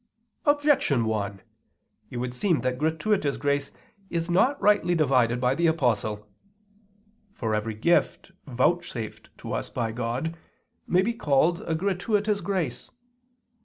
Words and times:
Objection 0.45 1.05
1: 1.05 1.41
It 2.09 2.17
would 2.17 2.33
seem 2.33 2.61
that 2.61 2.79
gratuitous 2.79 3.37
grace 3.37 3.71
is 4.09 4.31
not 4.31 4.59
rightly 4.59 4.95
divided 4.95 5.39
by 5.39 5.53
the 5.53 5.67
Apostle. 5.67 6.27
For 7.35 7.53
every 7.53 7.75
gift 7.75 8.31
vouchsafed 8.47 9.29
to 9.37 9.53
us 9.53 9.69
by 9.69 9.91
God, 9.91 10.35
may 10.87 11.03
be 11.03 11.13
called 11.13 11.61
a 11.69 11.75
gratuitous 11.75 12.41
grace. 12.41 12.89